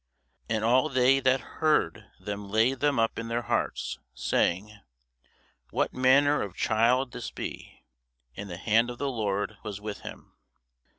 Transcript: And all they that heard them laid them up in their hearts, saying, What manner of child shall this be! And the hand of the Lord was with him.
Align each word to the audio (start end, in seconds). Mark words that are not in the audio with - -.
And 0.49 0.63
all 0.63 0.89
they 0.89 1.19
that 1.19 1.41
heard 1.61 2.05
them 2.19 2.49
laid 2.49 2.79
them 2.79 2.97
up 2.97 3.19
in 3.19 3.27
their 3.27 3.43
hearts, 3.43 3.99
saying, 4.15 4.79
What 5.69 5.93
manner 5.93 6.41
of 6.41 6.55
child 6.55 7.09
shall 7.09 7.11
this 7.19 7.29
be! 7.29 7.85
And 8.35 8.49
the 8.49 8.57
hand 8.57 8.89
of 8.89 8.97
the 8.97 9.11
Lord 9.11 9.57
was 9.61 9.79
with 9.79 9.99
him. 9.99 10.33